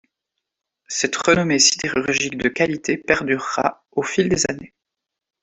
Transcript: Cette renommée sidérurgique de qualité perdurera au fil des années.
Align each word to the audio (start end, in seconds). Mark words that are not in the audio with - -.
Cette 0.87 1.15
renommée 1.15 1.59
sidérurgique 1.59 2.35
de 2.35 2.49
qualité 2.49 2.97
perdurera 2.97 3.85
au 3.91 4.01
fil 4.01 4.29
des 4.29 4.41
années. 4.49 4.73